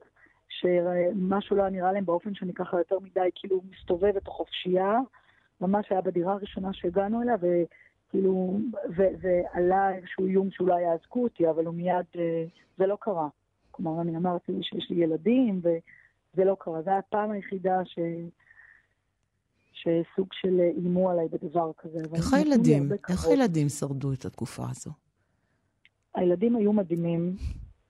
שמשהו 0.48 1.56
לא 1.56 1.68
נראה 1.68 1.92
להם 1.92 2.04
באופן 2.04 2.34
שאני 2.34 2.54
ככה 2.54 2.78
יותר 2.78 2.98
מדי 2.98 3.28
כאילו 3.34 3.60
מסתובבת 3.70 4.26
או 4.26 4.32
חופשייה. 4.32 4.98
ממש 5.60 5.86
היה 5.90 6.00
בדירה 6.00 6.32
הראשונה 6.32 6.72
שהגענו 6.72 7.22
אליה, 7.22 7.36
כאילו, 8.10 8.58
ועלה 8.96 9.94
איזשהו 9.94 10.26
איום 10.26 10.50
שאולי 10.50 10.82
יעזקו 10.82 11.22
אותי, 11.22 11.50
אבל 11.50 11.66
הוא 11.66 11.74
מיד, 11.74 12.06
אה, 12.18 12.44
זה 12.78 12.86
לא 12.86 12.96
קרה. 13.00 13.28
כלומר, 13.70 14.00
אני 14.00 14.16
אמרתי 14.16 14.52
שיש 14.62 14.90
לי 14.90 14.96
ילדים, 14.96 15.60
וזה 15.62 16.44
לא 16.44 16.56
קרה. 16.60 16.82
זו 16.82 16.90
הפעם 16.90 17.30
היחידה 17.30 17.84
ש... 17.84 17.98
שסוג 19.78 20.28
של 20.32 20.60
איימו 20.60 21.10
עליי 21.10 21.28
בדבר 21.28 21.70
כזה. 21.78 21.98
איך 22.14 22.34
הילדים, 22.34 22.88
איך 23.08 23.26
הילדים 23.26 23.68
שרדו 23.68 24.12
את 24.12 24.24
התקופה 24.24 24.62
הזו? 24.70 24.90
הילדים 26.14 26.56
היו 26.56 26.72
מדהימים. 26.72 27.36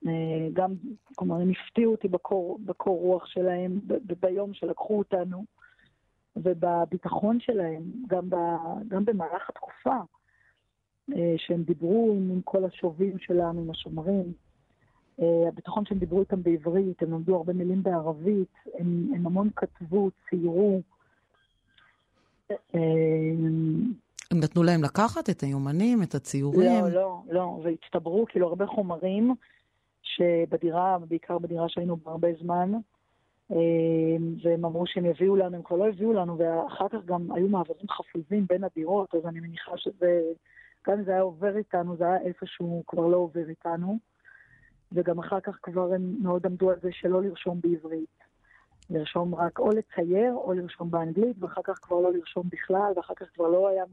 אה, 0.07 0.11
גם, 0.53 0.73
כלומר, 1.15 1.35
הם 1.35 1.49
הפתיעו 1.49 1.91
אותי 1.91 2.07
בקור, 2.07 2.59
בקור 2.65 2.99
רוח 2.99 3.25
שלהם, 3.25 3.79
ב- 3.87 4.13
ביום 4.21 4.53
שלקחו 4.53 4.97
אותנו. 4.97 5.43
ובביטחון 6.35 7.39
שלהם, 7.39 7.83
גם, 8.07 8.29
ב, 8.29 8.35
גם 8.87 9.05
במהלך 9.05 9.49
התקופה, 9.49 9.95
אה, 11.15 11.33
שהם 11.37 11.63
דיברו 11.63 12.13
עם, 12.15 12.31
עם 12.31 12.41
כל 12.41 12.65
השובים 12.65 13.19
שלנו, 13.19 13.61
עם 13.61 13.69
השומרים. 13.71 14.33
אה, 15.21 15.47
הביטחון 15.47 15.85
שהם 15.85 15.99
דיברו 15.99 16.19
איתם 16.19 16.43
בעברית, 16.43 17.01
הם 17.01 17.11
למדו 17.11 17.35
הרבה 17.35 17.53
מילים 17.53 17.83
בערבית, 17.83 18.53
הם, 18.73 19.11
הם 19.15 19.27
המון 19.27 19.49
כתבו, 19.55 20.09
ציירו. 20.29 20.81
אה, 22.51 22.79
הם 24.31 24.39
נתנו 24.39 24.63
להם 24.63 24.83
לקחת 24.83 25.29
את 25.29 25.41
היומנים, 25.41 26.03
את 26.03 26.15
הציורים? 26.15 26.83
לא, 26.83 26.89
לא, 26.89 27.21
לא, 27.29 27.59
והצטברו 27.63 28.25
כאילו 28.29 28.47
הרבה 28.47 28.65
חומרים 28.65 29.35
שבדירה, 30.01 30.97
בעיקר 31.07 31.37
בדירה 31.37 31.69
שהיינו 31.69 31.95
בה 31.95 32.11
הרבה 32.11 32.27
זמן, 32.41 32.71
אמ, 33.51 33.57
והם 34.43 34.65
אמרו 34.65 34.87
שהם 34.87 35.05
יביאו 35.05 35.35
לנו, 35.35 35.55
הם 35.55 35.63
כבר 35.63 35.77
לא 35.77 35.87
הביאו 35.87 36.13
לנו, 36.13 36.37
ואחר 36.37 36.89
כך 36.89 37.05
גם 37.05 37.31
היו 37.31 37.47
מעברים 37.47 37.89
חפוזים 37.89 38.45
בין 38.49 38.63
הדירות, 38.63 39.15
אז 39.15 39.25
אני 39.25 39.39
מניחה 39.39 39.71
שזה, 39.77 40.21
גם 40.87 40.97
אם 40.97 41.03
זה 41.03 41.11
היה 41.11 41.21
עובר 41.21 41.57
איתנו, 41.57 41.97
זה 41.97 42.03
היה 42.03 42.21
איפשהו 42.21 42.83
כבר 42.87 43.07
לא 43.07 43.17
עובר 43.17 43.49
איתנו. 43.49 43.99
וגם 44.91 45.19
אחר 45.19 45.39
כך 45.39 45.57
כבר 45.63 45.93
הם 45.93 46.15
מאוד 46.21 46.45
עמדו 46.45 46.69
על 46.69 46.75
זה 46.81 46.89
שלא 46.91 47.21
לרשום 47.23 47.61
בעברית. 47.61 48.28
לרשום 48.89 49.35
רק 49.35 49.59
או 49.59 49.69
לצייר 49.69 50.33
או 50.33 50.53
לרשום 50.53 50.91
באנגלית, 50.91 51.35
ואחר 51.39 51.61
כך 51.63 51.79
כבר 51.81 51.99
לא 51.99 52.13
לרשום 52.13 52.49
בכלל, 52.49 52.93
ואחר 52.95 53.13
כך 53.15 53.25
כבר 53.35 53.47
לא 53.47 53.69
היה, 53.69 53.83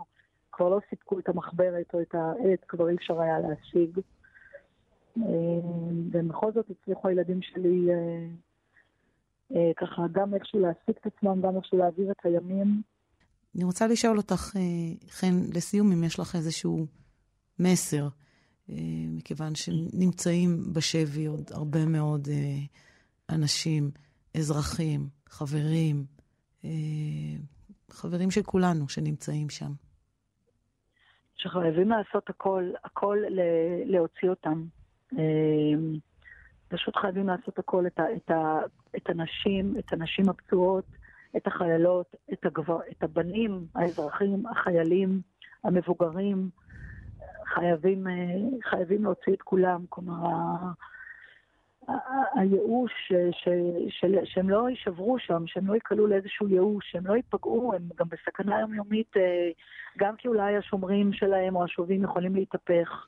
כבר 0.52 0.68
לא 0.68 0.80
סיפקו 0.90 1.18
את 1.18 1.28
המחברת 1.28 1.94
או 1.94 2.00
את 2.00 2.14
העט, 2.14 2.60
כבר 2.68 2.88
אי 2.88 2.94
אפשר 2.94 3.20
היה 3.20 3.38
להשיג. 3.38 4.00
אמ, 5.16 6.10
ובכל 6.12 6.52
זאת 6.52 6.70
הצליחו 6.70 7.08
הילדים 7.08 7.42
שלי 7.42 7.86
אה, 7.90 8.26
אה, 9.56 9.72
ככה 9.76 10.02
גם 10.12 10.34
איכשהו 10.34 10.60
להעסיק 10.60 10.98
את 11.00 11.06
עצמם, 11.06 11.40
גם 11.42 11.56
איכשהו 11.56 11.78
להעביר 11.78 12.10
את 12.10 12.16
הימים. 12.24 12.82
אני 13.56 13.64
רוצה 13.64 13.86
לשאול 13.86 14.16
אותך, 14.16 14.56
אה, 14.56 14.62
חן, 15.10 15.34
לסיום, 15.54 15.92
אם 15.92 16.04
יש 16.04 16.20
לך 16.20 16.36
איזשהו 16.36 16.86
מסר 17.58 18.08
מכיוון 19.08 19.54
שנמצאים 19.54 20.72
בשבי 20.72 21.26
עוד 21.26 21.50
הרבה 21.50 21.86
מאוד 21.86 22.28
אנשים, 23.30 23.90
אזרחים, 24.38 25.08
חברים, 25.28 26.04
חברים 27.90 28.30
של 28.30 28.42
כולנו 28.42 28.88
שנמצאים 28.88 29.50
שם. 29.50 29.72
שחייבים 31.36 31.88
לעשות 31.88 32.30
הכל, 32.30 32.70
הכל 32.84 33.18
להוציא 33.84 34.28
אותם. 34.30 34.64
פשוט 36.68 36.96
חייבים 36.96 37.26
לעשות 37.26 37.58
הכל, 37.58 37.86
את, 37.86 37.98
ה, 37.98 38.04
את, 38.16 38.30
ה, 38.30 38.58
את 38.96 39.10
הנשים, 39.10 39.74
את 39.78 39.92
הנשים 39.92 40.28
הפצועות, 40.28 40.84
את 41.36 41.46
החיילות, 41.46 42.14
את, 42.32 42.46
הגבר, 42.46 42.78
את 42.90 43.02
הבנים, 43.02 43.66
האזרחים, 43.74 44.46
החיילים, 44.46 45.20
המבוגרים. 45.64 46.50
חייבים, 47.54 48.06
חייבים 48.70 49.04
להוציא 49.04 49.32
את 49.32 49.42
כולם. 49.42 49.84
כלומר, 49.88 50.14
הייאוש, 52.34 52.92
ש, 53.08 53.12
ש, 53.88 54.04
שהם 54.24 54.50
לא 54.50 54.70
יישברו 54.70 55.18
שם, 55.18 55.46
שהם 55.46 55.66
לא 55.66 55.74
ייקלעו 55.74 56.06
לאיזשהו 56.06 56.48
ייאוש, 56.48 56.90
שהם 56.90 57.06
לא 57.06 57.14
ייפגעו, 57.14 57.72
הם 57.74 57.82
גם 57.96 58.06
בסכנה 58.08 58.60
יומיומית, 58.60 59.16
אה, 59.16 59.50
גם 59.98 60.16
כי 60.16 60.28
אולי 60.28 60.56
השומרים 60.56 61.12
שלהם 61.12 61.56
או 61.56 61.64
השובים 61.64 62.04
יכולים 62.04 62.34
להתהפך. 62.34 63.06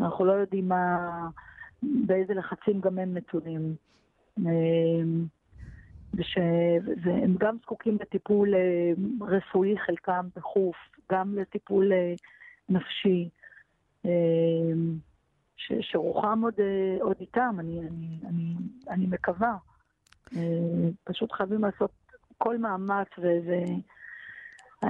אנחנו 0.00 0.24
לא 0.24 0.32
יודעים 0.32 0.68
מה, 0.68 0.98
באיזה 1.82 2.34
לחצים 2.34 2.80
גם 2.80 2.98
הם 2.98 3.14
נתונים. 3.14 3.74
אה, 4.38 5.02
והם 7.02 7.34
גם 7.38 7.56
זקוקים 7.62 7.98
לטיפול 8.00 8.54
אה, 8.54 8.92
רפואי, 9.20 9.78
חלקם 9.78 10.26
דחוף, 10.36 10.76
גם 11.12 11.34
לטיפול 11.38 11.92
נפשי. 12.68 13.28
ש, 15.66 15.72
שרוחם 15.80 16.40
עוד, 16.42 16.54
אה, 16.60 16.96
עוד 17.00 17.16
איתם, 17.20 17.56
אני, 17.58 17.80
אני, 17.80 18.18
אני, 18.28 18.54
אני 18.88 19.06
מקווה. 19.06 19.56
אה, 20.36 20.88
פשוט 21.04 21.32
חייבים 21.32 21.60
לעשות 21.64 21.90
כל 22.38 22.58
מאמץ 22.58 23.08
וזה... 23.18 23.64
אה, 24.84 24.88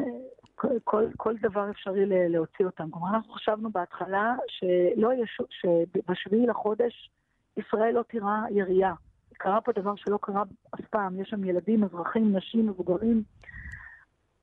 כל, 0.84 1.04
כל 1.16 1.36
דבר 1.36 1.70
אפשרי 1.70 2.06
להוציא 2.06 2.66
אותם. 2.66 2.90
כלומר, 2.90 3.08
אנחנו 3.08 3.32
חשבנו 3.32 3.70
בהתחלה 3.70 4.34
שלא 4.48 5.12
יש, 5.14 5.38
שבשביעי 5.50 6.46
לחודש 6.46 7.10
ישראל 7.56 7.94
לא 7.94 8.02
תיראה 8.02 8.44
ירייה. 8.50 8.92
קרה 9.32 9.60
פה 9.60 9.72
דבר 9.72 9.94
שלא 9.96 10.18
קרה 10.22 10.42
אף 10.74 10.80
פעם. 10.90 11.20
יש 11.20 11.28
שם 11.28 11.44
ילדים, 11.44 11.84
אזרחים, 11.84 12.36
נשים, 12.36 12.66
מבוגרים, 12.66 13.22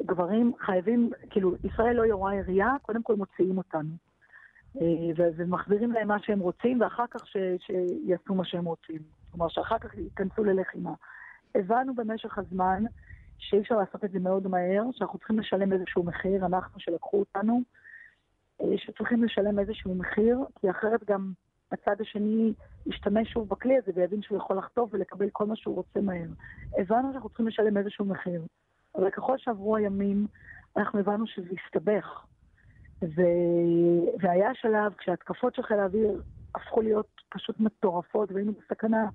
גברים, 0.01 0.53
חייבים, 0.59 1.09
כאילו, 1.29 1.55
ישראל 1.63 1.95
לא 1.95 2.03
יורה 2.03 2.35
ירייה, 2.35 2.73
קודם 2.81 3.03
כל 3.03 3.15
מוציאים 3.15 3.57
אותנו. 3.57 4.08
אה, 4.81 5.27
ומחזירים 5.35 5.91
להם 5.91 6.07
מה 6.07 6.19
שהם 6.19 6.39
רוצים, 6.39 6.81
ואחר 6.81 7.05
כך 7.11 7.27
ש, 7.27 7.37
שיעשו 7.59 8.35
מה 8.35 8.45
שהם 8.45 8.65
רוצים. 8.65 9.01
כלומר, 9.31 9.47
שאחר 9.49 9.79
כך 9.79 9.97
ייכנסו 9.97 10.43
ללחימה. 10.43 10.93
הבנו 11.55 11.95
במשך 11.95 12.37
הזמן 12.37 12.83
שאי 13.37 13.59
אפשר 13.59 13.75
לעשות 13.75 14.05
את 14.05 14.11
זה 14.11 14.19
מאוד 14.19 14.47
מהר, 14.47 14.83
שאנחנו 14.91 15.19
צריכים 15.19 15.39
לשלם 15.39 15.73
איזשהו 15.73 16.03
מחיר, 16.03 16.45
אנחנו 16.45 16.79
שלקחו 16.79 17.19
אותנו, 17.19 17.61
אה, 18.61 18.77
שצריכים 18.77 19.23
לשלם 19.23 19.59
איזשהו 19.59 19.95
מחיר, 19.95 20.39
כי 20.59 20.69
אחרת 20.69 21.03
גם 21.03 21.31
הצד 21.71 22.01
השני 22.01 22.53
ישתמש 22.85 23.29
שוב 23.29 23.49
בכלי 23.49 23.77
הזה 23.77 23.91
ויבין 23.95 24.21
שהוא 24.21 24.37
יכול 24.37 24.57
לחטוף 24.57 24.89
ולקבל 24.93 25.29
כל 25.31 25.45
מה 25.45 25.55
שהוא 25.55 25.75
רוצה 25.75 26.01
מהר. 26.01 26.29
הבנו 26.77 27.11
שאנחנו 27.11 27.29
צריכים 27.29 27.47
לשלם 27.47 27.77
איזשהו 27.77 28.05
מחיר. 28.05 28.41
אבל 28.95 29.09
ככל 29.09 29.37
שעברו 29.37 29.75
הימים, 29.75 30.27
אנחנו 30.77 30.99
הבנו 30.99 31.27
שזה 31.27 31.49
הסתבך. 31.65 32.25
ו... 33.03 33.21
והיה 34.19 34.49
שלב 34.53 34.93
כשהתקפות 34.97 35.55
של 35.55 35.63
חיל 35.63 35.79
האוויר 35.79 36.21
הפכו 36.55 36.81
להיות 36.81 37.07
פשוט 37.29 37.59
מטורפות 37.59 38.31
והיינו 38.31 38.51
בסכנה 38.51 39.09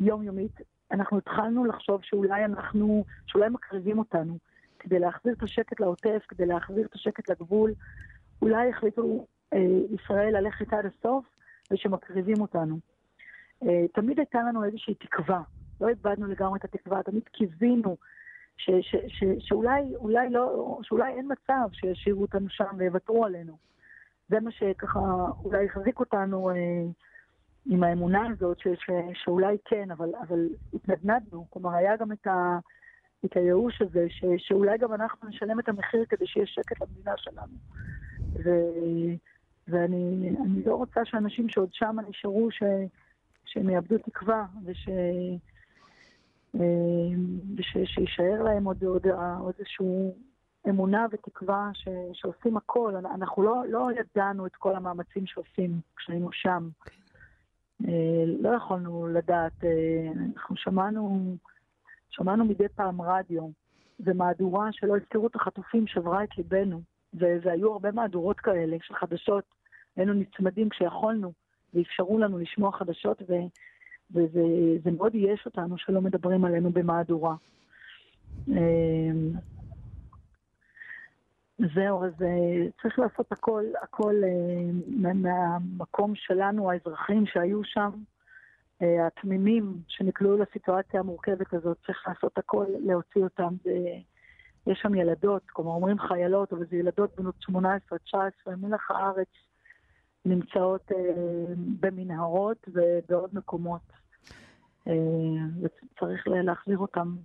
יומיומית, 0.00 0.60
אנחנו 0.92 1.18
התחלנו 1.18 1.64
לחשוב 1.64 2.00
שאולי 2.02 2.44
אנחנו, 2.44 3.04
שאולי 3.26 3.48
מקריבים 3.48 3.98
אותנו 3.98 4.38
כדי 4.78 4.98
להחזיר 4.98 5.32
את 5.32 5.42
השקט 5.42 5.80
לעוטף, 5.80 6.22
כדי 6.28 6.46
להחזיר 6.46 6.86
את 6.86 6.94
השקט 6.94 7.30
לגבול. 7.30 7.74
אולי 8.42 8.70
החליטו 8.70 9.26
אה, 9.52 9.58
ישראל 9.94 10.36
ללכת 10.40 10.72
עד 10.72 10.86
הסוף 10.86 11.24
ושמקריבים 11.72 12.40
אותנו. 12.40 12.78
אה, 13.62 13.88
תמיד 13.94 14.18
הייתה 14.18 14.38
לנו 14.38 14.64
איזושהי 14.64 14.94
תקווה, 14.94 15.42
לא 15.80 15.88
איבדנו 15.88 16.26
לגמרי 16.26 16.58
את 16.58 16.64
התקווה, 16.64 17.02
תמיד 17.02 17.22
קיווינו 17.32 17.96
ש, 18.64 18.70
ש, 18.80 18.96
ש, 19.08 19.24
שאולי 19.38 19.96
אולי 19.96 20.30
לא, 20.30 20.78
שאולי 20.82 21.12
אין 21.12 21.28
מצב 21.32 21.68
שישאירו 21.72 22.22
אותנו 22.22 22.48
שם 22.48 22.74
ויוותרו 22.76 23.24
עלינו. 23.24 23.56
זה 24.28 24.40
מה 24.40 24.50
שככה 24.50 25.00
אולי 25.44 25.66
החזיק 25.66 26.00
אותנו 26.00 26.50
אה, 26.50 26.54
עם 27.66 27.82
האמונה 27.82 28.26
הזאת, 28.26 28.58
ש, 28.58 28.68
ש, 28.68 28.90
שאולי 29.14 29.56
כן, 29.64 29.90
אבל, 29.90 30.08
אבל 30.28 30.48
התנדנדנו. 30.74 31.46
כלומר, 31.50 31.74
היה 31.74 31.96
גם 31.96 32.12
את, 32.12 32.26
ה, 32.26 32.58
את 33.24 33.36
הייאוש 33.36 33.82
הזה, 33.82 34.06
ש, 34.08 34.24
שאולי 34.38 34.78
גם 34.78 34.94
אנחנו 34.94 35.28
נשלם 35.28 35.60
את 35.60 35.68
המחיר 35.68 36.04
כדי 36.08 36.26
שיהיה 36.26 36.46
שקט 36.46 36.80
למדינה 36.80 37.12
שלנו. 37.16 37.56
ו, 38.44 38.50
ואני 39.68 40.32
לא 40.66 40.74
רוצה 40.74 41.04
שאנשים 41.04 41.48
שעוד 41.48 41.68
שם 41.72 41.96
נשארו, 42.08 42.50
ש, 42.50 42.62
שהם 43.44 43.70
יאבדו 43.70 43.98
תקווה, 43.98 44.44
וש... 44.64 44.88
ושיישאר 47.56 48.42
להם 48.42 48.64
עוד, 48.64 48.84
עוד, 48.84 49.06
עוד 49.40 49.54
איזושהי 49.58 49.86
אמונה 50.68 51.06
ותקווה 51.10 51.70
ש, 51.74 51.88
שעושים 52.12 52.56
הכל. 52.56 52.96
אנחנו 52.96 53.42
לא, 53.42 53.62
לא 53.68 53.88
ידענו 53.92 54.46
את 54.46 54.56
כל 54.56 54.76
המאמצים 54.76 55.26
שעושים 55.26 55.80
כשהיינו 55.96 56.32
שם. 56.32 56.68
אה, 57.88 58.24
לא 58.26 58.48
יכולנו 58.48 59.08
לדעת, 59.08 59.64
אה, 59.64 60.12
אנחנו 60.34 60.56
שמענו, 60.56 61.36
שמענו 62.10 62.44
מדי 62.44 62.68
פעם 62.68 63.02
רדיו 63.02 63.42
ומהדורה 64.00 64.68
שלא 64.72 64.96
הזכירו 64.96 65.26
את 65.26 65.34
החטופים 65.34 65.86
שברה 65.86 66.24
את 66.24 66.38
ליבנו. 66.38 66.80
והיו 67.14 67.72
הרבה 67.72 67.92
מהדורות 67.92 68.40
כאלה 68.40 68.76
של 68.82 68.94
חדשות. 68.94 69.44
היינו 69.96 70.12
נצמדים 70.12 70.68
כשיכולנו, 70.68 71.32
ואפשרו 71.74 72.18
לנו 72.18 72.38
לשמוע 72.38 72.72
חדשות, 72.72 73.22
ו... 73.28 73.32
וזה 74.14 74.90
מאוד 74.90 75.14
ייאש 75.14 75.46
אותנו 75.46 75.78
שלא 75.78 76.00
מדברים 76.00 76.44
עלינו 76.44 76.70
במהדורה. 76.70 77.34
אמ, 78.48 79.32
זהו, 81.74 82.04
אז 82.04 82.22
אה, 82.22 82.66
צריך 82.82 82.98
לעשות 82.98 83.32
הכל, 83.32 83.64
הכל 83.82 84.14
אה, 84.24 85.12
מהמקום 85.14 86.14
שלנו, 86.14 86.70
האזרחים 86.70 87.26
שהיו 87.26 87.64
שם, 87.64 87.90
אה, 88.82 89.06
התמימים 89.06 89.74
שנקלעו 89.88 90.36
לסיטואציה 90.36 91.00
המורכבת 91.00 91.54
הזאת, 91.54 91.76
צריך 91.86 92.08
לעשות 92.08 92.38
הכל, 92.38 92.66
להוציא 92.68 93.22
אותם. 93.22 93.54
יש 94.66 94.78
שם 94.82 94.94
ילדות, 94.94 95.42
כלומר 95.50 95.70
אומרים 95.70 95.98
חיילות, 95.98 96.52
אבל 96.52 96.66
זה 96.70 96.76
ילדות 96.76 97.16
בנות 97.16 97.34
18-19, 97.50 98.14
מלח 98.56 98.90
הארץ, 98.90 99.28
נמצאות 100.24 100.92
אה, 100.92 100.96
במנהרות 101.80 102.68
ובעוד 102.68 103.30
מקומות. 103.32 103.80
אה, 104.88 104.92
וצריך 105.62 106.28
להחזיר 106.28 106.78
אותם 106.78 107.16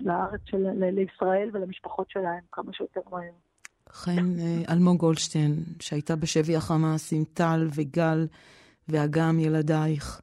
לארץ, 0.00 0.40
של, 0.44 0.66
לישראל 0.80 1.50
ולמשפחות 1.52 2.10
שלהם 2.10 2.40
כמה 2.52 2.72
שיותר 2.72 3.00
מהר. 3.10 3.32
חן 3.90 4.38
אה, 4.38 4.74
אלמוג 4.74 4.98
גולדשטיין, 4.98 5.54
שהייתה 5.80 6.16
בשבי 6.16 6.56
החמאס 6.56 7.12
עם 7.12 7.24
טל 7.34 7.68
וגל 7.74 8.26
ואגם 8.88 9.38
ילדייך, 9.40 10.20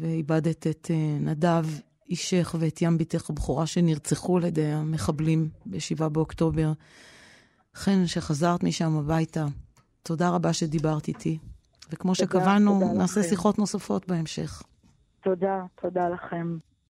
ואיבדת 0.00 0.66
את 0.66 0.90
נדב 1.20 1.64
אישך 2.10 2.54
ואת 2.58 2.82
ים 2.82 2.98
בתך 2.98 3.30
הבכורה 3.30 3.66
שנרצחו 3.66 4.36
על 4.36 4.44
ידי 4.44 4.66
המחבלים 4.66 5.48
ב-7 5.66 6.08
באוקטובר. 6.08 6.72
חן, 7.74 8.06
שחזרת 8.06 8.62
משם 8.62 8.96
הביתה, 8.98 9.46
תודה 10.08 10.28
רבה 10.30 10.52
שדיברת 10.52 11.08
איתי. 11.08 11.38
וכמו 11.92 12.14
שקבענו, 12.14 12.92
נעשה 12.94 13.20
לכם. 13.20 13.28
שיחות 13.28 13.58
נוספות 13.58 14.08
בהמשך. 14.08 14.62
תודה, 15.20 15.62
תודה 15.82 16.08
לכם. 16.08 16.58